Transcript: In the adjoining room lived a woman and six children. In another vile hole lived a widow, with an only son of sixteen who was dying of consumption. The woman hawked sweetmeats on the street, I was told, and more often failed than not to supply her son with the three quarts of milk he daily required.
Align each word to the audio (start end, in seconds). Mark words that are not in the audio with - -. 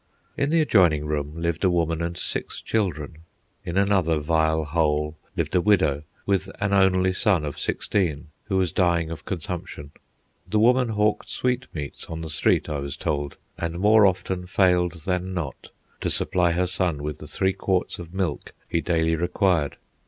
In 0.35 0.49
the 0.49 0.61
adjoining 0.61 1.05
room 1.05 1.39
lived 1.39 1.63
a 1.63 1.69
woman 1.69 2.01
and 2.01 2.17
six 2.17 2.59
children. 2.59 3.17
In 3.63 3.77
another 3.77 4.17
vile 4.17 4.63
hole 4.63 5.15
lived 5.37 5.53
a 5.53 5.61
widow, 5.61 6.01
with 6.25 6.49
an 6.59 6.73
only 6.73 7.13
son 7.13 7.45
of 7.45 7.59
sixteen 7.59 8.29
who 8.45 8.57
was 8.57 8.71
dying 8.71 9.11
of 9.11 9.25
consumption. 9.25 9.91
The 10.49 10.57
woman 10.57 10.89
hawked 10.89 11.29
sweetmeats 11.29 12.05
on 12.07 12.21
the 12.21 12.31
street, 12.31 12.67
I 12.67 12.79
was 12.79 12.97
told, 12.97 13.37
and 13.59 13.77
more 13.79 14.07
often 14.07 14.47
failed 14.47 15.01
than 15.05 15.35
not 15.35 15.69
to 15.99 16.09
supply 16.09 16.53
her 16.53 16.65
son 16.65 17.03
with 17.03 17.19
the 17.19 17.27
three 17.27 17.53
quarts 17.53 17.99
of 17.99 18.11
milk 18.11 18.53
he 18.67 18.81
daily 18.81 19.15
required. 19.15 19.77